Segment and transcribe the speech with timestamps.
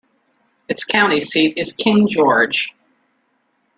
[0.67, 2.73] Its county seat is King George.